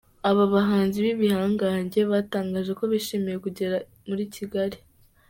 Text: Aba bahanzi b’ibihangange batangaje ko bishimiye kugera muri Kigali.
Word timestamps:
Aba 0.29 0.43
bahanzi 0.53 0.97
b’ibihangange 1.05 1.99
batangaje 2.11 2.71
ko 2.79 2.83
bishimiye 2.91 3.37
kugera 3.45 3.77
muri 4.07 4.23
Kigali. 4.35 4.77